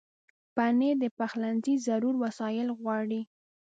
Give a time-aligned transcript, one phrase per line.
[0.55, 3.21] پنېر د پخلنځي ضرور وسایل غواړي.